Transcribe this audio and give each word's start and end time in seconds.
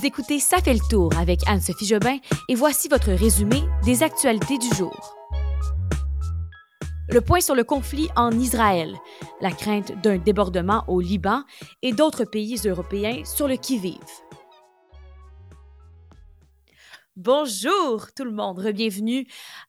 Vous 0.00 0.06
écoutez 0.06 0.38
Ça 0.38 0.62
fait 0.62 0.72
le 0.72 0.88
tour 0.88 1.14
avec 1.18 1.40
Anne-Sophie 1.46 1.84
Jobin 1.84 2.16
et 2.48 2.54
voici 2.54 2.88
votre 2.88 3.12
résumé 3.12 3.60
des 3.84 4.02
actualités 4.02 4.56
du 4.56 4.74
jour. 4.74 5.14
Le 7.10 7.20
point 7.20 7.42
sur 7.42 7.54
le 7.54 7.64
conflit 7.64 8.08
en 8.16 8.30
Israël, 8.30 8.96
la 9.42 9.50
crainte 9.50 10.00
d'un 10.00 10.16
débordement 10.16 10.84
au 10.88 11.00
Liban 11.02 11.42
et 11.82 11.92
d'autres 11.92 12.24
pays 12.24 12.56
européens 12.64 13.26
sur 13.26 13.46
le 13.46 13.56
qui-vive. 13.56 13.98
Bonjour 17.14 18.06
tout 18.16 18.24
le 18.24 18.32
monde, 18.32 18.66
bienvenue 18.72 19.26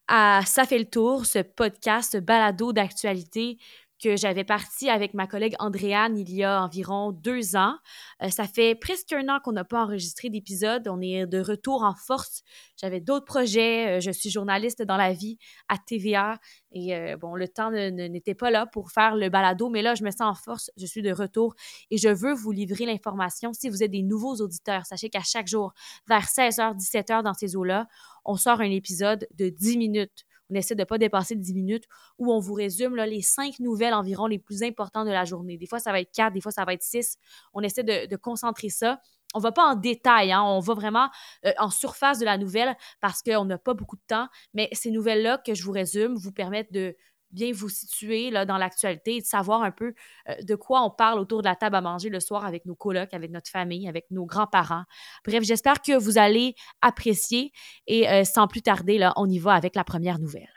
à 0.08 0.44
Ça 0.46 0.64
fait 0.64 0.80
le 0.80 0.90
tour, 0.90 1.26
ce 1.26 1.40
podcast 1.40 2.18
balado 2.22 2.72
d'actualité 2.72 3.58
que 4.02 4.18
j'avais 4.18 4.44
parti 4.44 4.90
avec 4.90 5.14
ma 5.14 5.28
collègue 5.28 5.56
Andréane 5.60 6.18
il 6.18 6.34
y 6.34 6.44
a 6.44 6.64
environ 6.64 7.12
deux 7.12 7.56
ans. 7.56 7.76
Euh, 8.24 8.30
ça 8.30 8.46
fait 8.46 8.76
presque 8.76 9.14
un 9.14 9.30
an 9.30 9.40
qu'on 9.44 9.52
n'a 9.52 9.64
pas 9.64 9.84
enregistré 9.84 10.30
d'épisode. 10.30 10.88
On 10.88 11.00
est 11.02 11.28
de 11.28 11.40
retour 11.40 11.84
en 11.84 11.94
force. 11.94 12.42
J'avais 12.78 13.00
d'autres 13.00 13.26
projets. 13.26 13.98
Euh, 13.98 14.00
je 14.00 14.12
suis 14.12 14.30
journaliste 14.30 14.82
dans 14.82 14.98
la 14.98 15.14
vie 15.14 15.38
à 15.68 15.78
TVA 15.78 16.40
et 16.72 16.96
euh, 16.96 17.18
bon, 17.18 17.36
le 17.36 17.48
temps 17.48 17.72
n'était 17.72 18.36
pas 18.36 18.50
là 18.50 18.66
pour 18.66 18.92
faire 18.92 19.16
le 19.16 19.30
balado, 19.30 19.70
mais 19.70 19.82
là, 19.82 19.94
je 19.94 20.04
me 20.04 20.12
sens 20.12 20.22
en 20.22 20.36
force. 20.36 20.72
Je 20.78 20.86
suis 20.86 21.02
de 21.02 21.12
retour 21.12 21.54
et 21.92 21.98
je 21.98 22.10
veux 22.10 22.34
vous 22.34 22.52
livrer 22.52 22.86
l'information. 22.86 23.54
Si 23.54 23.70
vous 23.70 23.84
êtes 23.84 23.92
des 23.92 24.04
nouveaux 24.04 24.36
auditeurs, 24.36 24.86
sachez 24.86 25.10
qu'à 25.10 25.22
chaque 25.22 25.48
jour, 25.48 25.74
vers 26.08 26.26
16h, 26.26 26.76
17h 26.78 27.24
dans 27.24 27.34
ces 27.34 27.56
eaux-là, 27.56 27.88
on 28.26 28.36
sort 28.36 28.62
un 28.62 28.72
épisode 28.72 29.28
de 29.38 29.50
10 29.50 29.78
minutes 29.78 30.26
on 30.52 30.56
essaie 30.56 30.76
de 30.76 30.82
ne 30.82 30.86
pas 30.86 30.98
dépasser 30.98 31.36
10 31.36 31.54
minutes 31.54 31.86
où 32.18 32.32
on 32.32 32.40
vous 32.40 32.54
résume 32.54 32.96
les 32.96 33.22
cinq 33.22 33.60
nouvelles 33.60 33.94
environ 33.94 34.28
les 34.28 34.40
plus 34.40 34.64
importantes 34.64 35.08
de 35.08 35.12
la 35.12 35.26
journée. 35.26 35.58
Des 35.58 35.66
fois, 35.66 35.80
ça 35.80 35.92
va 35.92 36.02
être 36.02 36.12
quatre, 36.12 36.34
des 36.34 36.42
fois, 36.42 36.52
ça 36.52 36.66
va 36.66 36.74
être 36.74 36.84
six. 36.84 37.18
On 37.54 37.62
essaie 37.62 37.84
de, 37.84 38.16
concentrer 38.18 38.70
ça. 38.70 39.00
On 39.34 39.40
ne 39.40 39.44
va 39.44 39.54
pas 39.54 39.64
en 39.64 39.76
détail, 39.76 40.34
hein. 40.34 40.44
on 40.44 40.60
va 40.60 40.74
vraiment 40.74 41.10
euh, 41.46 41.54
en 41.58 41.70
surface 41.70 42.20
de 42.20 42.26
la 42.26 42.38
nouvelle 42.38 42.76
parce 43.00 43.22
qu'on 43.24 43.46
n'a 43.46 43.58
pas 43.58 43.74
beaucoup 43.74 43.96
de 43.96 44.04
temps, 44.06 44.28
mais 44.54 44.68
ces 44.74 44.92
nouvelles-là 44.92 45.38
que 45.38 45.54
je 45.54 45.64
vous 45.64 45.72
résume 45.72 46.16
vous 46.16 46.34
permettent 46.34 46.74
de, 46.74 46.96
bien 47.34 47.52
vous 47.54 47.70
situer 47.70 48.32
là, 48.32 48.46
dans 48.46 48.58
l'actualité 48.58 49.18
et 49.18 49.22
de 49.22 49.26
savoir 49.26 49.62
un 49.62 49.72
peu 49.72 49.94
euh, 50.30 50.36
de 50.42 50.56
quoi 50.56 50.84
on 50.84 50.90
parle 50.90 51.20
autour 51.20 51.42
de 51.42 51.48
la 51.48 51.56
table 51.56 51.76
à 51.76 51.82
manger 51.82 52.10
le 52.10 52.20
soir 52.20 52.46
avec 52.46 52.66
nos 52.66 52.76
colocs, 52.76 53.14
avec 53.14 53.32
notre 53.32 53.50
famille, 53.50 53.88
avec 53.88 54.06
nos 54.12 54.26
grands-parents. 54.26 54.84
Bref, 55.26 55.44
j'espère 55.44 55.82
que 55.82 55.98
vous 55.98 56.18
allez 56.18 56.56
apprécier 56.82 57.52
et 57.88 58.10
euh, 58.10 58.24
sans 58.24 58.48
plus 58.48 58.62
tarder, 58.62 58.98
là, 58.98 59.14
on 59.16 59.30
y 59.30 59.40
va 59.40 59.54
avec 59.54 59.76
la 59.76 59.84
première 59.84 60.20
nouvelle. 60.20 60.50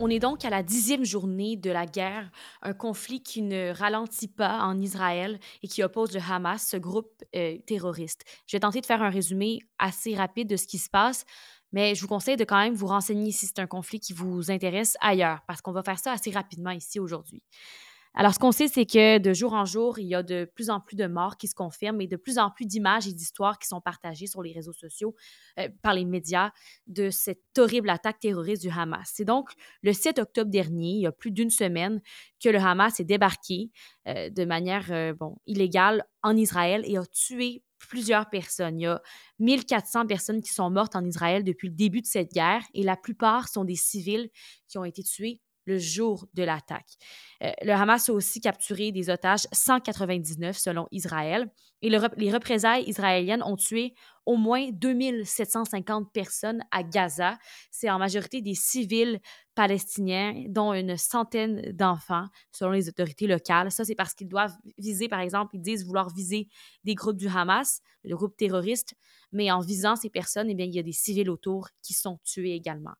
On 0.00 0.10
est 0.10 0.18
donc 0.18 0.44
à 0.44 0.50
la 0.50 0.64
dixième 0.64 1.04
journée 1.04 1.56
de 1.56 1.70
la 1.70 1.86
guerre, 1.86 2.28
un 2.62 2.72
conflit 2.72 3.22
qui 3.22 3.42
ne 3.42 3.72
ralentit 3.72 4.26
pas 4.26 4.58
en 4.62 4.80
Israël 4.80 5.38
et 5.62 5.68
qui 5.68 5.84
oppose 5.84 6.12
le 6.12 6.20
Hamas, 6.20 6.66
ce 6.66 6.76
groupe 6.76 7.22
euh, 7.36 7.58
terroriste. 7.64 8.24
Je 8.48 8.56
vais 8.56 8.60
tenter 8.60 8.80
de 8.80 8.86
faire 8.86 9.02
un 9.02 9.10
résumé 9.10 9.60
assez 9.78 10.16
rapide 10.16 10.48
de 10.48 10.56
ce 10.56 10.66
qui 10.66 10.78
se 10.78 10.90
passe. 10.90 11.24
Mais 11.74 11.96
je 11.96 12.00
vous 12.02 12.06
conseille 12.06 12.36
de 12.36 12.44
quand 12.44 12.56
même 12.56 12.74
vous 12.74 12.86
renseigner 12.86 13.32
si 13.32 13.46
c'est 13.46 13.58
un 13.58 13.66
conflit 13.66 13.98
qui 13.98 14.12
vous 14.12 14.52
intéresse 14.52 14.96
ailleurs, 15.00 15.40
parce 15.48 15.60
qu'on 15.60 15.72
va 15.72 15.82
faire 15.82 15.98
ça 15.98 16.12
assez 16.12 16.30
rapidement 16.30 16.70
ici 16.70 17.00
aujourd'hui. 17.00 17.42
Alors, 18.16 18.32
ce 18.32 18.38
qu'on 18.38 18.52
sait, 18.52 18.68
c'est 18.68 18.86
que 18.86 19.18
de 19.18 19.34
jour 19.34 19.54
en 19.54 19.64
jour, 19.64 19.98
il 19.98 20.06
y 20.06 20.14
a 20.14 20.22
de 20.22 20.48
plus 20.54 20.70
en 20.70 20.78
plus 20.78 20.94
de 20.94 21.08
morts 21.08 21.36
qui 21.36 21.48
se 21.48 21.54
confirment 21.56 22.00
et 22.00 22.06
de 22.06 22.14
plus 22.14 22.38
en 22.38 22.48
plus 22.48 22.64
d'images 22.64 23.08
et 23.08 23.12
d'histoires 23.12 23.58
qui 23.58 23.66
sont 23.66 23.80
partagées 23.80 24.28
sur 24.28 24.40
les 24.40 24.52
réseaux 24.52 24.72
sociaux 24.72 25.16
euh, 25.58 25.68
par 25.82 25.94
les 25.94 26.04
médias 26.04 26.52
de 26.86 27.10
cette 27.10 27.42
horrible 27.58 27.90
attaque 27.90 28.20
terroriste 28.20 28.62
du 28.62 28.70
Hamas. 28.70 29.10
C'est 29.12 29.24
donc 29.24 29.50
le 29.82 29.92
7 29.92 30.20
octobre 30.20 30.52
dernier, 30.52 30.90
il 30.90 31.00
y 31.00 31.06
a 31.08 31.12
plus 31.12 31.32
d'une 31.32 31.50
semaine, 31.50 32.00
que 32.40 32.50
le 32.50 32.60
Hamas 32.60 33.00
est 33.00 33.04
débarqué 33.04 33.72
euh, 34.06 34.30
de 34.30 34.44
manière 34.44 34.92
euh, 34.92 35.12
bon, 35.12 35.38
illégale 35.48 36.04
en 36.22 36.36
Israël 36.36 36.84
et 36.86 36.96
a 36.96 37.04
tué 37.06 37.64
plusieurs 37.88 38.28
personnes. 38.28 38.78
Il 38.78 38.84
y 38.84 38.86
a 38.86 39.00
1400 39.38 40.06
personnes 40.06 40.40
qui 40.40 40.52
sont 40.52 40.70
mortes 40.70 40.96
en 40.96 41.04
Israël 41.04 41.44
depuis 41.44 41.68
le 41.68 41.74
début 41.74 42.00
de 42.00 42.06
cette 42.06 42.32
guerre 42.32 42.62
et 42.74 42.82
la 42.82 42.96
plupart 42.96 43.48
sont 43.48 43.64
des 43.64 43.76
civils 43.76 44.30
qui 44.68 44.78
ont 44.78 44.84
été 44.84 45.02
tués 45.02 45.40
le 45.64 45.78
jour 45.78 46.26
de 46.34 46.42
l'attaque. 46.42 46.96
Euh, 47.42 47.50
le 47.62 47.72
Hamas 47.72 48.08
a 48.08 48.12
aussi 48.12 48.40
capturé 48.40 48.92
des 48.92 49.10
otages 49.10 49.46
199 49.52 50.56
selon 50.56 50.86
Israël 50.90 51.50
et 51.84 51.90
les 51.90 52.32
représailles 52.32 52.84
israéliennes 52.88 53.42
ont 53.42 53.56
tué 53.56 53.92
au 54.24 54.36
moins 54.36 54.70
2750 54.72 56.10
personnes 56.14 56.62
à 56.70 56.82
Gaza. 56.82 57.36
C'est 57.70 57.90
en 57.90 57.98
majorité 57.98 58.40
des 58.40 58.54
civils 58.54 59.20
palestiniens, 59.54 60.44
dont 60.48 60.72
une 60.72 60.96
centaine 60.96 61.60
d'enfants, 61.72 62.24
selon 62.52 62.70
les 62.70 62.88
autorités 62.88 63.26
locales. 63.26 63.70
Ça, 63.70 63.84
c'est 63.84 63.94
parce 63.94 64.14
qu'ils 64.14 64.28
doivent 64.28 64.56
viser, 64.78 65.08
par 65.08 65.20
exemple, 65.20 65.54
ils 65.56 65.60
disent 65.60 65.84
vouloir 65.84 66.08
viser 66.08 66.48
des 66.84 66.94
groupes 66.94 67.18
du 67.18 67.28
Hamas, 67.28 67.82
le 68.02 68.16
groupe 68.16 68.34
terroriste, 68.34 68.94
mais 69.32 69.50
en 69.50 69.60
visant 69.60 69.94
ces 69.94 70.08
personnes, 70.08 70.48
eh 70.48 70.54
bien, 70.54 70.64
il 70.64 70.74
y 70.74 70.78
a 70.78 70.82
des 70.82 70.92
civils 70.92 71.28
autour 71.28 71.68
qui 71.82 71.92
sont 71.92 72.18
tués 72.24 72.54
également. 72.54 72.94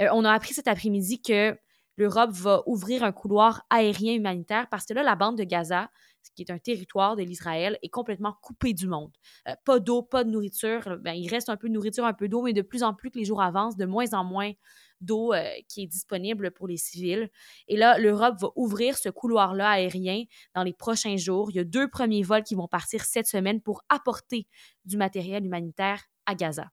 Euh, 0.00 0.08
on 0.14 0.24
a 0.24 0.32
appris 0.32 0.54
cet 0.54 0.68
après-midi 0.68 1.20
que 1.20 1.54
l'Europe 2.02 2.32
va 2.32 2.64
ouvrir 2.66 3.04
un 3.04 3.12
couloir 3.12 3.64
aérien 3.70 4.14
humanitaire 4.14 4.66
parce 4.68 4.86
que 4.86 4.92
là, 4.92 5.04
la 5.04 5.14
bande 5.14 5.38
de 5.38 5.44
Gaza, 5.44 5.88
qui 6.34 6.42
est 6.42 6.50
un 6.50 6.58
territoire 6.58 7.14
de 7.14 7.22
l'Israël, 7.22 7.78
est 7.82 7.90
complètement 7.90 8.34
coupée 8.42 8.74
du 8.74 8.88
monde. 8.88 9.12
Euh, 9.46 9.54
pas 9.64 9.78
d'eau, 9.78 10.02
pas 10.02 10.24
de 10.24 10.30
nourriture. 10.30 10.98
Ben, 11.00 11.12
il 11.12 11.28
reste 11.28 11.48
un 11.48 11.56
peu 11.56 11.68
de 11.68 11.74
nourriture, 11.74 12.04
un 12.04 12.12
peu 12.12 12.28
d'eau, 12.28 12.42
mais 12.42 12.52
de 12.52 12.62
plus 12.62 12.82
en 12.82 12.92
plus 12.92 13.10
que 13.10 13.18
les 13.20 13.24
jours 13.24 13.40
avancent, 13.40 13.76
de 13.76 13.84
moins 13.84 14.12
en 14.14 14.24
moins 14.24 14.50
d'eau 15.00 15.32
euh, 15.32 15.48
qui 15.68 15.84
est 15.84 15.86
disponible 15.86 16.50
pour 16.50 16.66
les 16.66 16.76
civils. 16.76 17.30
Et 17.68 17.76
là, 17.76 17.98
l'Europe 17.98 18.34
va 18.40 18.48
ouvrir 18.56 18.98
ce 18.98 19.08
couloir-là 19.08 19.68
aérien 19.70 20.24
dans 20.56 20.64
les 20.64 20.72
prochains 20.72 21.16
jours. 21.16 21.50
Il 21.52 21.56
y 21.56 21.60
a 21.60 21.64
deux 21.64 21.88
premiers 21.88 22.24
vols 22.24 22.42
qui 22.42 22.56
vont 22.56 22.68
partir 22.68 23.04
cette 23.04 23.28
semaine 23.28 23.60
pour 23.60 23.84
apporter 23.88 24.48
du 24.84 24.96
matériel 24.96 25.44
humanitaire 25.44 26.02
à 26.26 26.34
Gaza. 26.34 26.68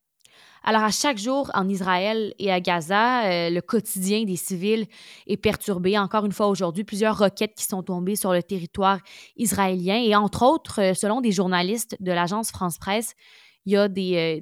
Alors, 0.63 0.83
à 0.83 0.91
chaque 0.91 1.17
jour 1.17 1.49
en 1.53 1.69
Israël 1.69 2.33
et 2.37 2.51
à 2.51 2.59
Gaza, 2.59 3.23
euh, 3.25 3.49
le 3.49 3.61
quotidien 3.61 4.25
des 4.25 4.35
civils 4.35 4.87
est 5.25 5.37
perturbé. 5.37 5.97
Encore 5.97 6.25
une 6.25 6.31
fois, 6.31 6.47
aujourd'hui, 6.47 6.83
plusieurs 6.83 7.17
roquettes 7.17 7.55
qui 7.55 7.63
sont 7.63 7.81
tombées 7.81 8.15
sur 8.15 8.33
le 8.33 8.43
territoire 8.43 8.99
israélien. 9.37 9.95
Et 9.95 10.15
entre 10.15 10.43
autres, 10.43 10.81
euh, 10.81 10.93
selon 10.93 11.21
des 11.21 11.31
journalistes 11.31 11.95
de 11.99 12.11
l'agence 12.11 12.51
France-Presse, 12.51 13.13
il 13.65 13.73
y 13.73 13.77
a 13.77 13.87
des, 13.87 14.41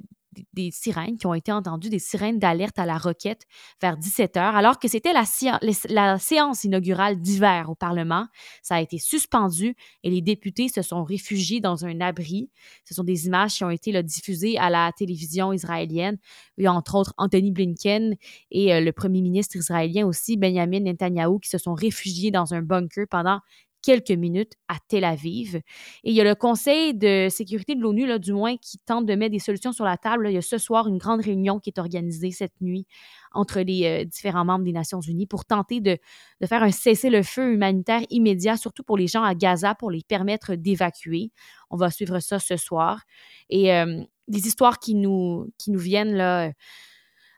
des 0.52 0.70
sirènes 0.70 1.16
qui 1.16 1.26
ont 1.26 1.34
été 1.34 1.52
entendues, 1.52 1.88
des 1.88 1.98
sirènes 1.98 2.38
d'alerte 2.38 2.78
à 2.78 2.86
la 2.86 2.98
roquette 2.98 3.46
vers 3.80 3.96
17 3.96 4.36
heures, 4.36 4.56
alors 4.56 4.78
que 4.78 4.88
c'était 4.88 5.12
la, 5.12 6.18
séance 6.18 6.64
inaugurale 6.64 7.20
d'hiver 7.20 7.70
au 7.70 7.74
Parlement. 7.74 8.26
Ça 8.62 8.76
a 8.76 8.80
été 8.80 8.98
suspendu 8.98 9.74
et 10.02 10.10
les 10.10 10.20
députés 10.20 10.68
se 10.68 10.82
sont 10.82 11.04
réfugiés 11.04 11.60
dans 11.60 11.84
un 11.84 12.00
abri. 12.00 12.50
Ce 12.84 12.94
sont 12.94 13.04
des 13.04 13.26
images 13.26 13.54
qui 13.54 13.64
ont 13.64 13.70
été 13.70 14.02
diffusées 14.02 14.58
à 14.58 14.70
la 14.70 14.92
télévision 14.92 15.52
israélienne. 15.52 16.18
A 16.64 16.72
entre 16.72 16.96
autres 16.96 17.14
Anthony 17.16 17.50
Blinken 17.50 18.14
et 18.50 18.74
euh, 18.74 18.80
le 18.80 18.92
premier 18.92 19.22
ministre 19.22 19.56
israélien 19.56 20.06
aussi, 20.06 20.36
Benjamin 20.36 20.80
Netanyahu, 20.80 21.40
qui 21.40 21.48
se 21.48 21.58
sont 21.58 21.74
réfugiés 21.74 22.30
dans 22.30 22.52
un 22.52 22.62
bunker 22.62 23.06
pendant 23.08 23.40
quelques 23.82 24.10
minutes 24.10 24.52
à 24.68 24.76
Tel 24.88 25.04
Aviv. 25.04 25.56
Et 25.56 25.62
il 26.10 26.14
y 26.14 26.20
a 26.20 26.24
le 26.24 26.34
Conseil 26.34 26.94
de 26.94 27.28
sécurité 27.30 27.74
de 27.74 27.80
l'ONU, 27.80 28.18
du 28.18 28.32
moins, 28.32 28.56
qui 28.56 28.78
tente 28.78 29.06
de 29.06 29.14
mettre 29.14 29.32
des 29.32 29.38
solutions 29.38 29.72
sur 29.72 29.84
la 29.84 29.96
table. 29.96 30.28
Il 30.28 30.34
y 30.34 30.38
a 30.38 30.42
ce 30.42 30.58
soir 30.58 30.88
une 30.88 30.98
grande 30.98 31.20
réunion 31.20 31.58
qui 31.58 31.70
est 31.70 31.78
organisée 31.78 32.30
cette 32.30 32.60
nuit 32.60 32.86
entre 33.32 33.60
les 33.60 33.84
euh, 33.84 34.04
différents 34.04 34.44
membres 34.44 34.64
des 34.64 34.72
Nations 34.72 35.00
Unies 35.00 35.26
pour 35.26 35.44
tenter 35.44 35.80
de, 35.80 35.98
faire 36.46 36.62
un 36.62 36.70
cessez-le-feu 36.70 37.52
humanitaire 37.52 38.02
immédiat, 38.10 38.56
surtout 38.56 38.82
pour 38.82 38.96
les 38.96 39.06
gens 39.06 39.22
à 39.22 39.34
Gaza, 39.34 39.74
pour 39.74 39.90
les 39.90 40.02
permettre 40.06 40.54
d'évacuer. 40.54 41.30
On 41.70 41.76
va 41.76 41.90
suivre 41.90 42.20
ça 42.20 42.38
ce 42.38 42.56
soir. 42.56 43.02
Et 43.50 43.72
euh, 43.72 44.02
des 44.28 44.46
histoires 44.46 44.78
qui 44.78 44.94
nous, 44.94 45.52
qui 45.58 45.70
nous 45.70 45.78
viennent 45.78 46.14
là 46.14 46.52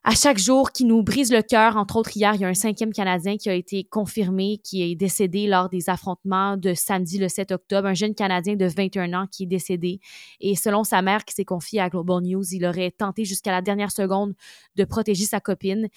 à 0.03 0.15
chaque 0.15 0.39
jour 0.39 0.73
qui 0.73 0.85
nous 0.85 1.03
brise 1.03 1.31
le 1.31 1.43
cœur. 1.43 1.77
Entre 1.77 1.97
autres, 1.97 2.17
hier, 2.17 2.35
il 2.35 2.41
y 2.41 2.45
a 2.45 2.49
un 2.49 2.55
cinquième 2.55 2.93
Canadien 2.93 3.37
qui 3.37 3.51
a 3.51 3.55
été 3.55 3.85
confirmé, 3.85 4.59
qui 4.65 4.83
est 4.83 4.95
décédé 4.95 5.47
lors 5.47 5.69
des 5.69 5.91
affrontements 5.91 6.57
de 6.57 6.73
samedi 6.73 7.19
le 7.19 7.29
7 7.29 7.53
octobre. 7.53 7.87
Un 7.87 7.95
jeune 7.95 8.15
Canadien 8.15 8.57
de 8.57 8.67
21 8.67 9.13
ans 9.13 9.27
qui 9.31 9.43
est 9.43 9.47
décédé. 9.47 10.01
Et 10.41 10.57
selon 10.57 10.85
sa 10.85 11.03
mère 11.03 11.25
qui 11.25 11.35
s'est 11.35 11.45
confiée 11.45 11.81
à 11.81 11.91
Global 11.91 12.23
News, 12.23 12.45
il 12.53 12.65
aurait 12.65 12.91
tenté 12.91 13.25
jusqu'à 13.25 13.53
la 13.53 13.61
dernière 13.61 13.91
seconde 13.91 14.35
de 14.77 14.85
protéger 14.85 15.25
sa 15.25 15.41
copine. 15.41 15.89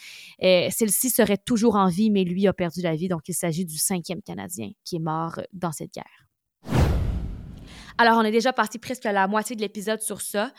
Euh, 0.44 0.68
celle-ci 0.70 1.10
serait 1.10 1.38
toujours 1.38 1.76
en 1.76 1.88
vie, 1.88 2.12
mais 2.12 2.26
lui 2.26 2.46
a 2.48 2.54
perdu 2.54 2.82
la 2.82 2.96
vie. 2.96 3.08
Donc, 3.08 3.30
il 3.30 3.34
s'agit 3.34 3.66
du 3.66 3.78
cinquième 3.78 4.22
Canadien 4.22 4.72
qui 4.84 4.98
est 4.98 5.00
mort 5.00 5.40
dans 5.54 5.72
cette 5.72 5.94
guerre. 5.94 6.28
Alors, 7.98 8.18
on 8.18 8.24
est 8.24 8.32
déjà 8.32 8.52
parti 8.52 8.80
presque 8.80 9.06
à 9.06 9.12
la 9.12 9.28
moitié 9.28 9.56
de 9.56 9.62
l'épisode 9.62 10.02
sur 10.02 10.20
ça. 10.20 10.52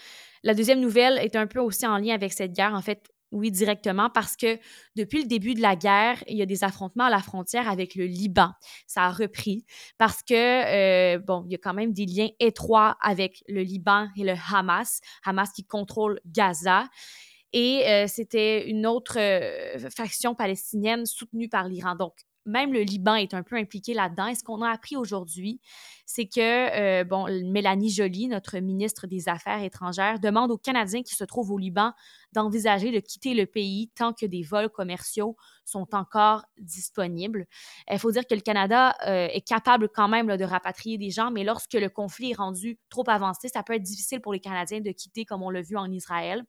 La 0.45 0.55
deuxième 0.55 0.81
nouvelle 0.81 1.19
est 1.19 1.37
un 1.37 1.47
peu 1.47 1.59
aussi 1.59 1.87
en 1.87 1.99
lien 1.99 2.15
avec 2.15 2.33
cette 2.33 2.53
guerre. 2.53 2.75
En 2.75 2.83
fait, 2.83 3.11
oui, 3.35 3.51
directement, 3.51 4.11
parce 4.11 4.37
que 4.37 4.61
depuis 4.95 5.21
le 5.23 5.27
début 5.27 5.55
de 5.55 5.61
la 5.61 5.75
guerre, 5.75 6.23
il 6.29 6.37
y 6.37 6.43
a 6.43 6.47
des 6.47 6.63
affrontements 6.63 7.07
à 7.07 7.11
la 7.11 7.19
frontière 7.19 7.69
avec 7.69 7.97
le 7.97 8.07
Liban. 8.07 8.51
Ça 8.87 9.07
a 9.07 9.11
repris 9.11 9.67
parce 9.99 10.23
que, 10.23 10.35
euh, 10.35 11.19
bon, 11.19 11.43
il 11.47 11.53
y 11.53 11.55
a 11.57 11.59
quand 11.59 11.75
même 11.75 11.93
des 11.93 12.07
liens 12.07 12.29
étroits 12.39 12.97
avec 13.01 13.43
le 13.49 13.63
Liban 13.63 14.07
et 14.17 14.23
le 14.23 14.35
Hamas, 14.53 15.01
Hamas 15.25 15.51
qui 15.51 15.65
contrôle 15.65 16.21
Gaza. 16.25 16.85
Et 17.53 17.83
euh, 17.89 18.07
c'était 18.07 18.71
une 18.71 18.87
autre 18.87 19.19
euh, 19.19 19.91
faction 19.91 20.37
palestinienne 20.37 21.05
soutenue 21.05 21.49
par 21.49 21.67
l'Iran. 21.67 21.97
Donc, 21.97 22.15
même 22.47 22.73
le 22.73 22.83
Liban 22.83 23.17
est 23.17 23.35
un 23.35 23.43
peu 23.43 23.57
impliqué 23.57 23.95
là-dedans. 23.95 24.29
Et 24.29 24.37
ce 24.37 24.45
qu'on 24.45 24.63
a 24.63 24.69
appris 24.69 24.97
aujourd'hui, 24.97 25.61
c'est 26.05 26.27
que, 26.27 27.03
bon, 27.05 27.27
Mélanie 27.51 27.91
Joly, 27.91 28.29
notre 28.29 28.59
ministre 28.59 29.07
des 29.07 29.31
Affaires 29.31 29.63
étrangères, 29.63 30.21
demande 30.21 30.51
aux 30.51 30.59
Canadiens 30.59 31.03
qui 31.03 31.15
se 31.15 31.25
trouvent 31.25 31.51
au 31.51 31.57
Liban 31.57 31.95
d'envisager 32.35 32.91
de 32.91 33.01
quitter 33.01 33.33
le 33.33 33.47
pays 33.47 33.91
tant 33.95 34.13
que 34.13 34.27
des 34.27 34.43
vols 34.43 34.69
commerciaux 34.69 35.37
sont 35.65 35.95
encore 35.95 36.45
disponibles. 36.59 37.47
Il 37.91 37.99
faut 37.99 38.11
dire 38.11 38.27
que 38.27 38.35
le 38.35 38.41
Canada 38.41 38.95
euh, 39.07 39.29
est 39.33 39.47
capable 39.47 39.89
quand 39.89 40.09
même 40.09 40.37
de 40.37 40.45
rapatrier 40.45 40.99
des 40.99 41.11
gens, 41.11 41.31
mais 41.31 41.45
lorsque 41.45 41.73
le 41.73 41.89
conflit 41.89 42.33
est 42.33 42.37
rendu 42.37 42.79
trop 42.91 43.05
avancé, 43.09 43.49
ça 43.49 43.63
peut 43.63 43.75
être 43.75 43.83
difficile 43.83 44.21
pour 44.21 44.33
les 44.33 44.41
Canadiens 44.41 44.81
de 44.81 44.91
quitter, 44.91 45.25
comme 45.25 45.43
on 45.43 45.51
l'a 45.51 45.63
vu 45.63 45.77
en 45.77 45.91
Israël. 45.91 46.45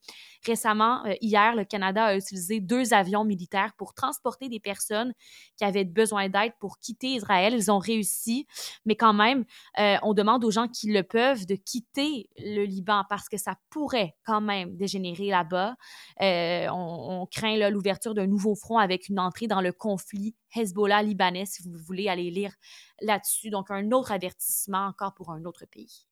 Récemment, 0.45 1.05
euh, 1.05 1.13
hier, 1.21 1.55
le 1.55 1.63
Canada 1.63 2.05
a 2.05 2.15
utilisé 2.17 2.59
deux 2.59 2.93
avions 2.93 3.23
militaires 3.23 3.73
pour 3.77 3.93
transporter 3.93 4.49
des 4.49 4.59
personnes 4.59 5.13
qui 5.57 5.63
avaient 5.63 5.85
besoin 5.85 6.27
d'aide 6.29 6.53
pour 6.59 6.79
quitter 6.79 7.07
Israël. 7.07 7.53
Ils 7.53 7.71
ont 7.71 7.79
réussi, 7.79 8.47
mais 8.85 8.95
quand 8.95 9.13
même, 9.13 9.45
euh, 9.79 9.97
on 10.03 10.13
demande 10.13 10.43
aux 10.43 10.51
gens 10.51 10.67
qui 10.67 10.91
le 10.91 11.03
peuvent 11.03 11.45
de 11.45 11.55
quitter 11.55 12.29
le 12.38 12.63
Liban 12.65 13.03
parce 13.09 13.29
que 13.29 13.38
ça 13.38 13.55
pourrait 13.69 14.15
quand 14.25 14.41
même 14.41 14.75
dégénérer 14.75 15.27
là-bas. 15.27 15.75
Euh, 16.22 16.68
on, 16.72 17.25
craint 17.31 17.69
l'ouverture 17.69 18.13
d'un 18.13 18.27
nouveau 18.27 18.56
front 18.56 18.77
avec 18.77 19.10
une 19.10 19.19
entrée 19.19 19.48
dans 19.48 19.62
le 19.62 19.72
conflit 19.72 20.36
Hezbollah-Libanais, 20.56 21.45
si 21.45 21.63
vous 21.63 21.77
voulez 21.77 22.07
aller 22.07 22.30
lire 22.30 22.54
là-dessus. 23.01 23.50
Donc, 23.50 23.72
un 23.72 23.92
autre 23.92 24.12
avertissement 24.12 24.86
encore 24.88 25.13
pour 25.13 25.31
un 25.31 25.44
autre 25.45 25.66
pays. 25.66 26.07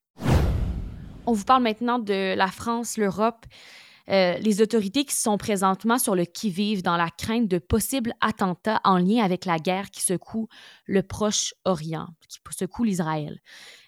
On 1.26 1.32
vous 1.32 1.44
parle 1.44 1.62
maintenant 1.62 1.98
de 1.98 2.34
la 2.34 2.48
France, 2.48 2.96
l'Europe 2.96 3.46
euh, 4.10 4.36
les 4.38 4.60
autorités 4.60 5.04
qui 5.04 5.14
sont 5.14 5.38
présentement 5.38 5.98
sur 5.98 6.14
le 6.14 6.26
qui-vive 6.26 6.82
dans 6.82 6.96
la 6.96 7.08
crainte 7.08 7.48
de 7.48 7.58
possibles 7.58 8.12
attentats 8.20 8.80
en 8.84 8.98
lien 8.98 9.24
avec 9.24 9.46
la 9.46 9.58
guerre 9.58 9.90
qui 9.90 10.02
secoue 10.02 10.48
le 10.84 11.02
Proche-Orient, 11.02 12.08
qui 12.28 12.38
secoue 12.50 12.84
l'Israël. 12.84 13.40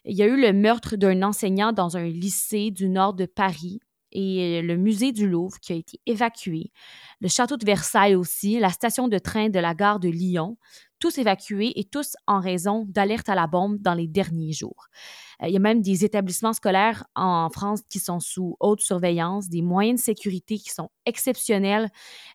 Il 0.06 0.16
y 0.16 0.22
a 0.22 0.26
eu 0.26 0.40
le 0.40 0.52
meurtre 0.54 0.96
d'un 0.96 1.22
enseignant 1.22 1.72
dans 1.72 1.98
un 1.98 2.04
lycée 2.04 2.70
du 2.70 2.88
nord 2.88 3.12
de 3.12 3.26
Paris 3.26 3.80
et 4.16 4.62
le 4.62 4.76
musée 4.76 5.12
du 5.12 5.28
Louvre 5.28 5.58
qui 5.60 5.72
a 5.72 5.76
été 5.76 6.00
évacué, 6.06 6.72
le 7.20 7.28
château 7.28 7.56
de 7.56 7.64
Versailles 7.66 8.14
aussi, 8.14 8.58
la 8.58 8.70
station 8.70 9.08
de 9.08 9.18
train 9.18 9.50
de 9.50 9.58
la 9.58 9.74
gare 9.74 10.00
de 10.00 10.08
Lyon, 10.08 10.56
tous 10.98 11.18
évacués 11.18 11.72
et 11.76 11.84
tous 11.84 12.16
en 12.26 12.40
raison 12.40 12.86
d'alerte 12.88 13.28
à 13.28 13.34
la 13.34 13.46
bombe 13.46 13.78
dans 13.80 13.92
les 13.92 14.06
derniers 14.06 14.52
jours. 14.52 14.86
Euh, 15.42 15.48
il 15.48 15.52
y 15.52 15.56
a 15.56 15.60
même 15.60 15.82
des 15.82 16.04
établissements 16.04 16.54
scolaires 16.54 17.04
en 17.14 17.50
France 17.50 17.82
qui 17.90 17.98
sont 17.98 18.20
sous 18.20 18.56
haute 18.60 18.80
surveillance, 18.80 19.48
des 19.48 19.60
moyens 19.62 20.00
de 20.00 20.04
sécurité 20.04 20.56
qui 20.58 20.70
sont 20.70 20.88
exceptionnels 21.04 21.90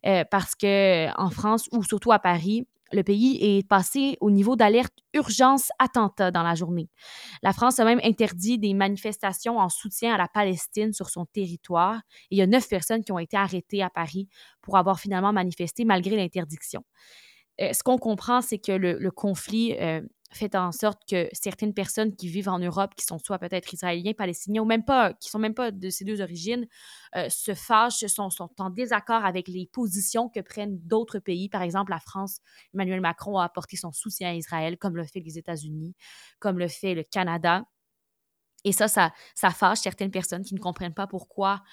euh, 0.06 0.24
parce 0.30 0.54
que 0.54 1.10
en 1.20 1.32
France 1.32 1.68
ou 1.72 1.84
surtout 1.84 2.12
à 2.12 2.20
Paris, 2.20 2.68
le 2.92 3.04
pays 3.04 3.38
est 3.42 3.68
passé 3.68 4.18
au 4.22 4.32
niveau 4.32 4.56
d'alerte 4.56 4.94
urgence 5.14 5.70
attentat 5.80 6.32
dans 6.32 6.44
la 6.44 6.56
journée. 6.56 6.90
La 7.44 7.54
France 7.54 7.80
a 7.80 7.86
même 7.86 8.02
interdit 8.04 8.58
des 8.58 8.74
manifestations 8.74 9.58
en 9.58 9.70
soutien 9.70 10.14
à 10.14 10.18
la 10.18 10.28
Palestine 10.28 10.94
sur 10.94 11.10
son 11.10 11.26
territoire. 11.26 12.02
Il 12.30 12.38
y 12.38 12.42
a 12.42 12.48
neuf 12.48 12.68
personnes 12.68 13.04
qui 13.04 13.12
ont 13.12 13.20
été 13.20 13.38
arrêtées 13.38 13.82
à 13.82 13.90
Paris 13.90 14.28
pour 14.62 14.78
avoir 14.78 15.00
finalement 15.00 15.34
manifesté 15.34 15.86
malgré 15.86 16.16
l'interdiction. 16.16 16.84
Euh, 17.62 17.74
ce 17.74 17.84
qu'on 17.84 17.98
comprend, 17.98 18.42
c'est 18.42 18.60
que 18.60 18.72
le, 18.72 19.12
conflit 19.12 19.76
euh, 19.80 20.02
fait 20.32 20.56
en 20.56 20.72
sorte 20.72 21.02
que 21.10 21.30
certaines 21.34 21.74
personnes 21.74 22.16
qui 22.16 22.28
vivent 22.28 22.50
en 22.50 22.60
Europe, 22.60 22.96
qui 22.96 23.06
sont 23.06 23.20
soit 23.20 23.40
peut-être 23.40 23.74
israéliens, 23.74 24.14
palestiniens, 24.14 24.62
ou 24.62 24.66
même 24.66 24.86
pas, 24.86 25.14
qui 25.14 25.30
sont 25.30 25.40
même 25.40 25.54
pas 25.54 25.72
de 25.72 25.90
ces 25.90 26.06
deux 26.06 26.22
origines, 26.22 26.68
euh, 27.16 27.30
se 27.30 27.54
fâchent, 27.54 28.06
sont, 28.08 28.30
sont 28.30 28.50
en 28.60 28.70
désaccord 28.70 29.26
avec 29.26 29.48
les 29.48 29.68
positions 29.72 30.30
que 30.30 30.40
prennent 30.40 30.80
d'autres 30.80 31.20
pays. 31.20 31.50
Par 31.50 31.62
exemple, 31.62 31.92
la 31.92 32.00
France, 32.00 32.40
Emmanuel 32.74 33.02
Macron 33.02 33.38
a 33.38 33.44
apporté 33.44 33.78
son 33.78 33.92
soutien 33.92 34.30
à 34.30 34.34
Israël, 34.34 34.78
comme 34.78 34.96
le 34.96 35.06
fait 35.06 35.20
les 35.20 35.38
États-Unis, 35.38 35.96
comme 36.40 36.60
le 36.60 36.68
fait 36.68 36.96
le 36.96 37.04
Canada. 37.04 37.66
Et 38.64 38.72
ça, 38.72 38.88
ça, 38.88 39.12
ça 39.36 39.50
fâche 39.50 39.80
certaines 39.80 40.12
personnes 40.12 40.44
qui 40.44 40.54
ne 40.54 40.60
comprennent 40.60 40.94
pas 40.94 41.08
pourquoi 41.08 41.64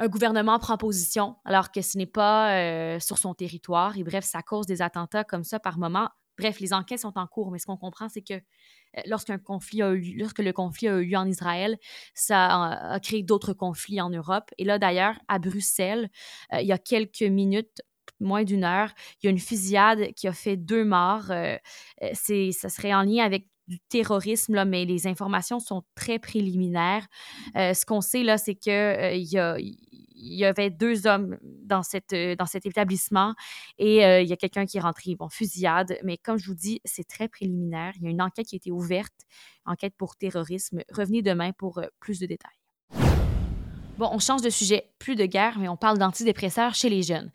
un 0.00 0.08
gouvernement 0.08 0.58
prend 0.58 0.78
position 0.78 1.36
alors 1.44 1.70
que 1.70 1.82
ce 1.82 1.98
n'est 1.98 2.06
pas 2.06 2.54
euh, 2.54 3.00
sur 3.00 3.18
son 3.18 3.34
territoire. 3.34 3.98
Et 3.98 4.02
bref, 4.02 4.24
ça 4.24 4.42
cause 4.42 4.66
des 4.66 4.80
attentats 4.80 5.24
comme 5.24 5.44
ça 5.44 5.60
par 5.60 5.78
moment. 5.78 6.08
Bref, 6.40 6.58
les 6.60 6.72
enquêtes 6.72 7.00
sont 7.00 7.18
en 7.18 7.26
cours, 7.26 7.50
mais 7.50 7.58
ce 7.58 7.66
qu'on 7.66 7.76
comprend, 7.76 8.08
c'est 8.08 8.22
que 8.22 8.34
euh, 8.34 9.00
lorsqu'un 9.04 9.38
conflit 9.38 9.82
a 9.82 9.92
eu, 9.92 10.16
lorsque 10.16 10.38
le 10.38 10.52
conflit 10.52 10.88
a 10.88 10.96
eu 10.98 11.04
lieu 11.04 11.18
en 11.18 11.26
Israël, 11.26 11.76
ça 12.14 12.92
a, 12.92 13.00
créé 13.00 13.22
d'autres 13.22 13.52
conflits 13.52 14.00
en 14.00 14.08
Europe. 14.08 14.50
Et 14.56 14.64
là, 14.64 14.78
d'ailleurs, 14.78 15.18
à 15.28 15.38
Bruxelles, 15.38 16.08
euh, 16.54 16.62
il 16.62 16.66
y 16.66 16.72
a 16.72 16.78
quelques 16.78 17.22
minutes, 17.22 17.82
moins 18.20 18.42
d'une 18.42 18.64
heure, 18.64 18.90
il 19.22 19.26
y 19.26 19.28
a 19.28 19.30
une 19.30 19.38
fusillade 19.38 20.12
qui 20.14 20.28
a 20.28 20.32
fait 20.32 20.56
deux 20.56 20.84
morts. 20.84 21.30
c'est, 22.12 22.52
ça 22.52 22.68
serait 22.68 22.92
en 22.92 23.02
lien 23.02 23.24
avec 23.24 23.46
du 23.66 23.78
terrorisme, 23.88 24.54
là, 24.54 24.64
mais 24.64 24.84
les 24.84 25.06
informations 25.06 25.60
sont 25.60 25.84
très 25.94 26.18
préliminaires. 26.18 27.06
ce 27.54 27.86
qu'on 27.86 28.00
sait, 28.00 28.22
là, 28.22 28.36
c'est 28.36 28.56
qu'il 28.56 28.72
il 28.72 29.32
y 29.32 29.38
a 29.38 29.56
il 30.20 30.34
y 30.34 30.44
avait 30.44 30.70
deux 30.70 31.06
hommes 31.06 31.38
dans, 31.42 31.82
cette, 31.82 32.12
euh, 32.12 32.36
dans 32.36 32.46
cet 32.46 32.66
établissement 32.66 33.34
et 33.78 34.04
euh, 34.04 34.20
il 34.20 34.28
y 34.28 34.32
a 34.32 34.36
quelqu'un 34.36 34.66
qui 34.66 34.76
est 34.76 34.80
rentré, 34.80 35.14
bon, 35.14 35.28
fusillade. 35.28 35.98
Mais 36.04 36.16
comme 36.18 36.38
je 36.38 36.46
vous 36.46 36.54
dis, 36.54 36.80
c'est 36.84 37.06
très 37.06 37.28
préliminaire. 37.28 37.92
Il 37.96 38.04
y 38.04 38.06
a 38.06 38.10
une 38.10 38.22
enquête 38.22 38.46
qui 38.46 38.56
a 38.56 38.58
été 38.58 38.70
ouverte, 38.70 39.26
enquête 39.64 39.94
pour 39.96 40.16
terrorisme. 40.16 40.82
Revenez 40.92 41.22
demain 41.22 41.52
pour 41.52 41.78
euh, 41.78 41.86
plus 41.98 42.20
de 42.20 42.26
détails. 42.26 42.50
Bon, 43.98 44.08
on 44.12 44.18
change 44.18 44.42
de 44.42 44.50
sujet, 44.50 44.90
plus 44.98 45.14
de 45.14 45.26
guerre, 45.26 45.58
mais 45.58 45.68
on 45.68 45.76
parle 45.76 45.98
d'antidépresseurs 45.98 46.74
chez 46.74 46.88
les 46.88 47.02
jeunes. 47.02 47.30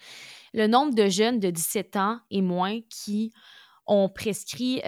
Le 0.53 0.67
nombre 0.67 0.95
de 0.95 1.07
jeunes 1.07 1.39
de 1.39 1.49
17 1.49 1.95
ans 1.95 2.19
et 2.31 2.41
moins 2.41 2.79
qui 2.89 3.31
ont 3.85 4.09
prescrit 4.09 4.81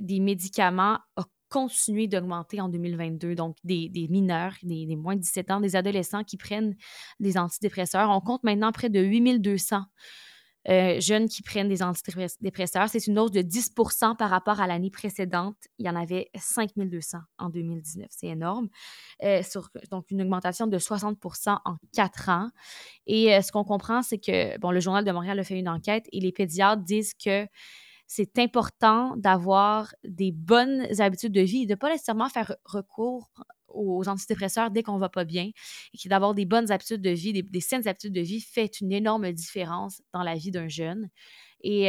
des 0.00 0.20
médicaments 0.20 1.00
continuer 1.54 2.08
d'augmenter 2.08 2.60
en 2.60 2.68
2022. 2.68 3.36
Donc, 3.36 3.56
des, 3.62 4.08
mineurs, 4.10 4.54
des, 4.64 4.96
moins 4.96 5.14
de 5.14 5.20
17 5.20 5.52
ans, 5.52 5.60
des 5.60 5.76
adolescents 5.76 6.24
qui 6.24 6.36
prennent 6.36 6.74
des 7.20 7.38
antidépresseurs. 7.38 8.10
On 8.10 8.20
compte 8.20 8.42
maintenant 8.42 8.72
près 8.72 8.90
de 8.90 9.00
8200 9.00 9.82
euh, 10.68 10.98
jeunes 10.98 11.28
qui 11.28 11.42
prennent 11.42 11.68
des 11.68 11.80
antidépresseurs. 11.80 12.88
C'est 12.88 13.06
une 13.06 13.20
hausse 13.20 13.30
de 13.30 13.40
10% 13.40 14.16
par 14.16 14.30
rapport 14.30 14.60
à 14.60 14.66
l'année 14.66 14.90
précédente. 14.90 15.54
Il 15.78 15.86
y 15.86 15.88
en 15.88 15.94
avait 15.94 16.28
5200 16.36 17.18
en 17.38 17.50
2019. 17.50 18.08
C'est 18.10 18.26
énorme. 18.26 18.68
Euh, 19.22 19.40
donc, 19.92 20.10
une 20.10 20.22
augmentation 20.22 20.66
de 20.66 20.78
60% 20.78 21.58
en 21.64 21.76
quatre 21.94 22.30
ans. 22.30 22.50
Et 23.06 23.32
euh, 23.32 23.42
ce 23.42 23.52
qu'on 23.52 23.64
comprend, 23.64 24.02
c'est 24.02 24.18
que, 24.18 24.58
bon, 24.58 24.72
le 24.72 24.80
Journal 24.80 25.04
de 25.04 25.12
Montréal 25.12 25.38
a 25.38 25.44
fait 25.44 25.58
une 25.58 25.68
enquête 25.68 26.06
et 26.10 26.18
les 26.18 26.32
pédiatres 26.32 26.82
disent 26.82 27.14
que 27.14 27.46
c'est 28.06 28.38
important 28.38 29.16
d'avoir 29.16 29.94
des 30.04 30.32
bonnes 30.32 30.86
habitudes 31.00 31.32
de 31.32 31.40
vie 31.40 31.66
de 31.66 31.72
ne 31.72 31.76
pas 31.76 31.90
nécessairement 31.90 32.28
faire 32.28 32.54
recours 32.64 33.30
aux 33.68 34.08
antidépresseurs 34.08 34.70
dès 34.70 34.82
qu'on 34.82 34.98
va 34.98 35.08
pas 35.08 35.24
bien 35.24 35.50
et 36.04 36.08
d'avoir 36.08 36.34
des 36.34 36.44
bonnes 36.44 36.70
habitudes 36.70 37.02
de 37.02 37.10
vie, 37.10 37.32
des, 37.32 37.60
saines 37.60 37.88
habitudes 37.88 38.12
de 38.12 38.20
vie 38.20 38.40
fait 38.40 38.80
une 38.80 38.92
énorme 38.92 39.32
différence 39.32 40.00
dans 40.12 40.22
la 40.22 40.34
vie 40.34 40.50
d'un 40.50 40.68
jeune. 40.68 41.08
Et 41.66 41.88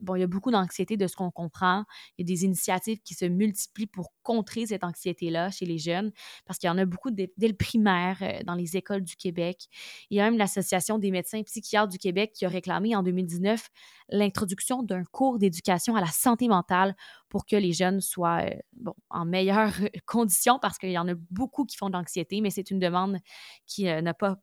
bon, 0.00 0.14
il 0.14 0.20
y 0.20 0.22
a 0.22 0.28
beaucoup 0.28 0.52
d'anxiété 0.52 0.96
de 0.96 1.08
ce 1.08 1.16
qu'on 1.16 1.32
comprend. 1.32 1.84
Il 2.16 2.22
y 2.22 2.32
a 2.32 2.32
des 2.32 2.44
initiatives 2.44 3.00
qui 3.02 3.14
se 3.14 3.24
multiplient 3.24 3.88
pour 3.88 4.12
contrer 4.22 4.66
cette 4.66 4.84
anxiété-là 4.84 5.50
chez 5.50 5.66
les 5.66 5.78
jeunes, 5.78 6.12
parce 6.46 6.60
qu'il 6.60 6.68
y 6.68 6.70
en 6.70 6.78
a 6.78 6.84
beaucoup 6.84 7.10
dès, 7.10 7.32
le 7.36 7.52
primaire 7.52 8.22
dans 8.46 8.54
les 8.54 8.76
écoles 8.76 9.02
du 9.02 9.16
Québec. 9.16 9.66
Il 10.10 10.16
y 10.16 10.20
a 10.20 10.24
même 10.24 10.38
l'Association 10.38 10.98
des 10.98 11.10
médecins 11.10 11.42
psychiatres 11.42 11.88
du 11.88 11.98
Québec 11.98 12.32
qui 12.34 12.46
a 12.46 12.48
réclamé 12.48 12.94
en 12.94 13.02
2019 13.02 13.68
l'introduction 14.10 14.84
d'un 14.84 15.02
cours 15.02 15.38
d'éducation 15.38 15.96
à 15.96 16.00
la 16.00 16.06
santé 16.06 16.46
mentale 16.46 16.94
pour 17.28 17.46
que 17.46 17.56
les 17.56 17.72
jeunes 17.72 18.00
soient 18.00 18.44
bon, 18.72 18.94
en 19.08 19.24
meilleures 19.24 19.74
conditions, 20.06 20.60
parce 20.62 20.78
qu'il 20.78 20.92
y 20.92 20.98
en 20.98 21.08
a 21.08 21.14
beaucoup 21.30 21.64
qui 21.64 21.76
font 21.76 21.88
de 21.88 21.94
l'anxiété, 21.94 22.40
mais 22.40 22.50
c'est 22.50 22.70
une 22.70 22.78
demande 22.78 23.18
qui 23.66 23.84
n'a 23.84 24.14
pas 24.14 24.38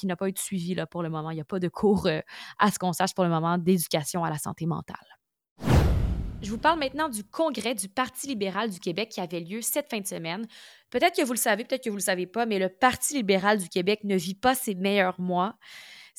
qui 0.00 0.06
n'a 0.06 0.16
pas 0.16 0.28
eu 0.28 0.32
de 0.32 0.38
suivi 0.38 0.74
là, 0.74 0.86
pour 0.86 1.02
le 1.02 1.10
moment. 1.10 1.30
Il 1.30 1.34
n'y 1.34 1.40
a 1.40 1.44
pas 1.44 1.58
de 1.58 1.68
cours, 1.68 2.06
euh, 2.06 2.20
à 2.58 2.70
ce 2.70 2.78
qu'on 2.78 2.92
sache 2.92 3.14
pour 3.14 3.24
le 3.24 3.30
moment, 3.30 3.58
d'éducation 3.58 4.24
à 4.24 4.30
la 4.30 4.38
santé 4.38 4.66
mentale. 4.66 4.96
Je 6.42 6.50
vous 6.50 6.58
parle 6.58 6.78
maintenant 6.78 7.10
du 7.10 7.22
congrès 7.22 7.74
du 7.74 7.90
Parti 7.90 8.26
libéral 8.26 8.70
du 8.70 8.80
Québec 8.80 9.10
qui 9.10 9.20
avait 9.20 9.40
lieu 9.40 9.60
cette 9.60 9.90
fin 9.90 10.00
de 10.00 10.06
semaine. 10.06 10.46
Peut-être 10.88 11.14
que 11.14 11.22
vous 11.22 11.34
le 11.34 11.38
savez, 11.38 11.64
peut-être 11.64 11.84
que 11.84 11.90
vous 11.90 11.96
ne 11.96 12.00
le 12.00 12.04
savez 12.04 12.26
pas, 12.26 12.46
mais 12.46 12.58
le 12.58 12.70
Parti 12.70 13.14
libéral 13.14 13.58
du 13.58 13.68
Québec 13.68 14.00
ne 14.04 14.16
vit 14.16 14.34
pas 14.34 14.54
ses 14.54 14.74
meilleurs 14.74 15.20
mois 15.20 15.56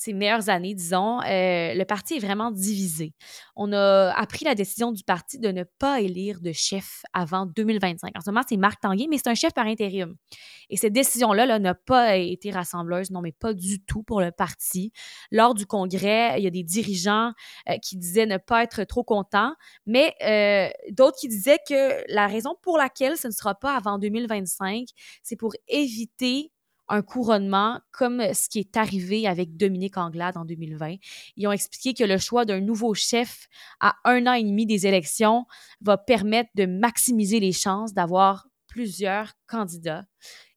ces 0.02 0.14
meilleures 0.14 0.50
années, 0.50 0.74
disons, 0.74 1.20
euh, 1.22 1.76
le 1.76 1.84
parti 1.84 2.16
est 2.16 2.20
vraiment 2.20 2.50
divisé. 2.50 3.14
On 3.56 3.72
a 3.72 4.12
appris 4.18 4.46
la 4.46 4.56
décision 4.56 4.92
du 4.92 5.04
parti 5.04 5.38
de 5.38 5.50
ne 5.50 5.64
pas 5.78 6.02
élire 6.02 6.42
de 6.42 6.52
chef 6.52 7.04
avant 7.14 7.46
2025. 7.46 8.12
En 8.18 8.22
ce 8.22 8.32
moment, 8.32 8.42
c'est 8.50 8.58
Marc 8.58 8.82
Tanguay, 8.82 9.06
mais 9.08 9.20
c'est 9.20 9.30
un 9.30 9.36
chef 9.36 9.54
par 9.54 9.68
intérim. 9.68 10.16
Et 10.72 10.78
cette 10.78 10.94
décision-là 10.94 11.60
n'a 11.60 11.76
pas 11.76 12.18
été 12.18 12.50
rassembleuse, 12.50 13.12
non, 13.12 13.22
mais 13.22 13.32
pas 13.32 13.54
du 13.54 13.80
tout 13.86 14.02
pour 14.02 14.22
le 14.22 14.32
parti. 14.32 14.92
Lors 15.30 15.54
du 15.54 15.68
congrès, 15.68 16.34
il 16.40 16.44
y 16.46 16.48
a 16.48 16.52
des 16.52 16.64
dirigeants 16.64 17.34
euh, 17.70 17.78
qui 17.78 17.96
disaient 17.96 18.26
ne 18.26 18.38
pas 18.38 18.64
être 18.64 18.84
trop 18.86 19.04
contents, 19.04 19.54
mais 19.86 20.16
euh, 20.24 20.68
d'autres 20.90 21.18
qui 21.20 21.28
disaient 21.28 21.60
que 21.70 22.04
la 22.12 22.26
raison 22.26 22.56
pour 22.64 22.80
laquelle 22.80 23.18
ce 23.18 23.28
ne 23.28 23.34
sera 23.34 23.54
pas 23.54 23.76
avant 23.76 24.00
2025, 24.00 24.88
c'est 25.22 25.36
pour 25.36 25.54
éviter 25.68 26.52
un 26.92 27.02
couronnement 27.02 27.80
comme 27.92 28.22
ce 28.34 28.50
qui 28.50 28.60
est 28.60 28.78
arrivé 28.78 29.28
avec 29.28 29.56
Dominique 29.56 29.98
Anglade 29.98 30.38
en 30.38 30.46
2020. 30.46 30.98
Ils 31.38 31.48
ont 31.48 31.52
expliqué 31.52 31.94
que 31.94 32.08
le 32.08 32.18
choix 32.18 32.46
d'un 32.46 32.60
nouveau 32.60 32.94
chef 32.94 33.48
à 33.80 33.96
un 34.04 34.28
an 34.28 34.34
et 34.34 34.44
demi 34.44 34.66
des 34.66 34.86
élections 34.88 35.46
va 35.82 35.98
permettre 35.98 36.50
de 36.56 36.66
maximiser 36.66 37.40
les 37.40 37.54
chances 37.54 37.94
d'avoir 37.94 38.48
plusieurs 38.68 39.32
candidats. 39.48 40.06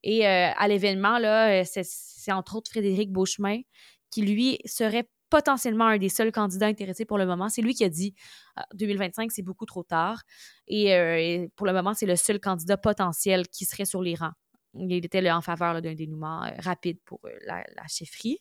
Et 0.02 0.26
euh, 0.26 0.50
à 0.56 0.68
l'événement, 0.68 1.16
euh, 1.16 1.62
c'est 1.64 2.32
entre 2.32 2.56
autres 2.56 2.70
Frédéric 2.70 3.10
Beauchemin 3.10 3.60
qui, 4.10 4.22
lui, 4.22 4.58
serait 4.64 5.08
potentiellement 5.30 5.86
un 5.86 5.98
des 5.98 6.08
seuls 6.08 6.30
candidats 6.30 6.66
intéressés 6.66 7.04
pour 7.04 7.18
le 7.18 7.26
moment. 7.26 7.48
C'est 7.48 7.62
lui 7.62 7.74
qui 7.74 7.84
a 7.84 7.88
dit 7.88 8.14
2025, 8.74 9.32
c'est 9.32 9.42
beaucoup 9.42 9.66
trop 9.66 9.82
tard. 9.82 10.22
Euh, 10.70 11.16
et, 11.16 11.50
pour 11.56 11.66
le 11.66 11.72
moment, 11.72 11.94
c'est 11.94 12.06
le 12.06 12.16
seul 12.16 12.38
candidat 12.38 12.76
potentiel 12.76 13.48
qui 13.48 13.64
serait 13.64 13.84
sur 13.84 14.02
les 14.02 14.14
rangs. 14.14 14.32
Il 14.76 14.92
était 14.92 15.30
en 15.30 15.40
faveur 15.40 15.80
d'un 15.80 15.94
dénouement 15.94 16.50
rapide 16.58 16.98
pour 17.04 17.20
la, 17.46 17.64
la, 17.76 17.86
chefferie. 17.88 18.38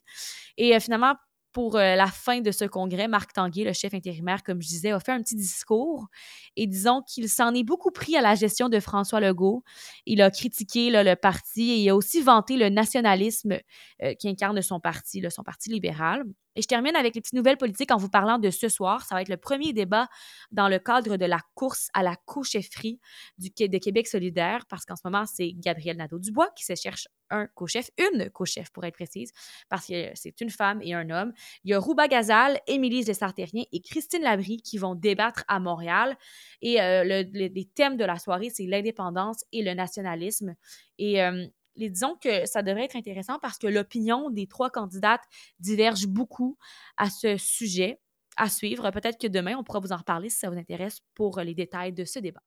Et 0.56 0.78
finalement, 0.80 1.14
pour 1.54 1.76
euh, 1.76 1.94
la 1.94 2.08
fin 2.08 2.40
de 2.40 2.50
ce 2.50 2.64
congrès, 2.64 3.06
Marc 3.08 3.32
Tanguay, 3.32 3.62
le 3.64 3.72
chef 3.72 3.94
intérimaire, 3.94 4.42
comme 4.42 4.60
je 4.60 4.66
disais, 4.66 4.90
a 4.90 4.98
fait 4.98 5.12
un 5.12 5.22
petit 5.22 5.36
discours 5.36 6.08
et 6.56 6.66
disons 6.66 7.00
qu'il 7.02 7.28
s'en 7.28 7.54
est 7.54 7.62
beaucoup 7.62 7.92
pris 7.92 8.16
à 8.16 8.20
la 8.20 8.34
gestion 8.34 8.68
de 8.68 8.80
François 8.80 9.20
Legault. 9.20 9.62
Il 10.04 10.20
a 10.20 10.30
critiqué 10.30 10.90
le 10.90 11.14
parti 11.14 11.70
et 11.70 11.76
il 11.76 11.88
a 11.88 11.96
aussi 11.96 12.20
vanté 12.20 12.56
le 12.56 12.68
nationalisme 12.68 13.56
euh, 14.02 14.14
qui 14.14 14.28
incarne 14.28 14.60
son 14.60 14.80
parti, 14.80 15.22
son 15.30 15.44
parti 15.44 15.70
libéral. 15.70 16.24
Et 16.56 16.62
je 16.62 16.68
termine 16.68 16.96
avec 16.96 17.14
les 17.14 17.20
petites 17.20 17.34
nouvelles 17.34 17.56
politiques 17.56 17.90
en 17.90 17.96
vous 17.96 18.08
parlant 18.08 18.38
de 18.38 18.50
ce 18.50 18.68
soir. 18.68 19.04
Ça 19.04 19.14
va 19.14 19.22
être 19.22 19.28
le 19.28 19.36
premier 19.36 19.72
débat 19.72 20.08
dans 20.50 20.68
le 20.68 20.78
cadre 20.78 21.16
de 21.16 21.24
la 21.24 21.40
course 21.54 21.88
à 21.94 22.02
la 22.02 22.16
co-chefferie 22.16 23.00
de 23.38 23.78
Québec 23.78 24.06
solidaire, 24.06 24.66
parce 24.68 24.84
qu'en 24.84 24.96
ce 24.96 25.02
moment, 25.04 25.26
c'est 25.26 25.52
Gabriel 25.52 25.96
Nadeau-Dubois 25.96 26.50
qui 26.56 26.64
se 26.64 26.74
cherche 26.74 27.08
un 27.30 27.46
co-chef, 27.54 27.90
une 27.98 28.30
co-chef 28.30 28.70
pour 28.70 28.84
être 28.84 28.94
précise, 28.94 29.32
parce 29.68 29.86
que 29.86 30.10
c'est 30.14 30.40
une 30.40 30.50
femme 30.50 30.80
et 30.82 30.94
un 30.94 31.10
homme. 31.10 31.32
Il 31.64 31.70
y 31.70 31.74
a 31.74 31.78
Rouba 31.78 32.06
Gazal, 32.06 32.60
Émilie 32.66 33.04
Desartérien 33.04 33.64
et 33.72 33.80
Christine 33.80 34.22
Labrie 34.22 34.58
qui 34.58 34.78
vont 34.78 34.94
débattre 34.94 35.44
à 35.48 35.58
Montréal. 35.58 36.16
Et 36.62 36.80
euh, 36.80 37.04
les 37.04 37.70
thèmes 37.74 37.96
de 37.96 38.04
la 38.04 38.18
soirée, 38.18 38.50
c'est 38.50 38.66
l'indépendance 38.66 39.44
et 39.52 39.62
le 39.62 39.74
nationalisme. 39.74 40.54
Et 40.98 41.22
euh, 41.22 41.46
disons 41.76 42.16
que 42.16 42.46
ça 42.46 42.62
devrait 42.62 42.84
être 42.84 42.96
intéressant 42.96 43.38
parce 43.40 43.58
que 43.58 43.66
l'opinion 43.66 44.30
des 44.30 44.46
trois 44.46 44.70
candidates 44.70 45.22
diverge 45.58 46.06
beaucoup 46.06 46.56
à 46.96 47.10
ce 47.10 47.36
sujet 47.36 48.00
à 48.36 48.48
suivre. 48.48 48.90
Peut-être 48.90 49.20
que 49.20 49.28
demain, 49.28 49.56
on 49.56 49.64
pourra 49.64 49.80
vous 49.80 49.92
en 49.92 49.96
reparler 49.96 50.28
si 50.30 50.38
ça 50.38 50.50
vous 50.50 50.58
intéresse 50.58 51.00
pour 51.14 51.40
les 51.40 51.54
détails 51.54 51.92
de 51.92 52.04
ce 52.04 52.18
débat. 52.18 52.42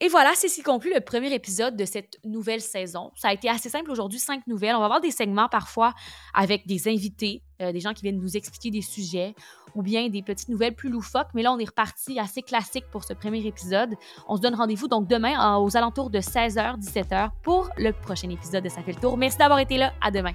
Et 0.00 0.08
voilà, 0.08 0.32
c'est 0.34 0.48
ce 0.48 0.56
qui 0.56 0.62
conclut 0.62 0.92
le 0.94 1.00
premier 1.00 1.32
épisode 1.34 1.76
de 1.76 1.84
cette 1.84 2.18
nouvelle 2.24 2.60
saison. 2.60 3.10
Ça 3.16 3.28
a 3.28 3.32
été 3.32 3.48
assez 3.48 3.68
simple 3.68 3.90
aujourd'hui, 3.90 4.20
cinq 4.20 4.46
nouvelles. 4.46 4.76
On 4.76 4.78
va 4.78 4.84
avoir 4.84 5.00
des 5.00 5.10
segments 5.10 5.48
parfois 5.48 5.92
avec 6.34 6.66
des 6.68 6.88
invités, 6.88 7.42
euh, 7.60 7.72
des 7.72 7.80
gens 7.80 7.92
qui 7.94 8.02
viennent 8.02 8.20
nous 8.20 8.36
expliquer 8.36 8.70
des 8.70 8.82
sujets 8.82 9.34
ou 9.74 9.82
bien 9.82 10.08
des 10.08 10.22
petites 10.22 10.48
nouvelles 10.48 10.74
plus 10.74 10.88
loufoques. 10.88 11.28
Mais 11.34 11.42
là, 11.42 11.52
on 11.52 11.58
est 11.58 11.68
reparti 11.68 12.18
assez 12.20 12.42
classique 12.42 12.84
pour 12.92 13.02
ce 13.02 13.12
premier 13.12 13.44
épisode. 13.44 13.94
On 14.28 14.36
se 14.36 14.40
donne 14.40 14.54
rendez-vous 14.54 14.86
donc 14.86 15.08
demain 15.08 15.56
aux 15.56 15.76
alentours 15.76 16.10
de 16.10 16.20
16h, 16.20 16.78
17h 16.80 17.30
pour 17.42 17.68
le 17.76 17.90
prochain 17.92 18.30
épisode 18.30 18.62
de 18.62 18.68
Ça 18.68 18.82
fait 18.82 18.92
le 18.92 19.00
tour. 19.00 19.16
Merci 19.16 19.38
d'avoir 19.38 19.58
été 19.58 19.78
là. 19.78 19.92
À 20.00 20.12
demain. 20.12 20.32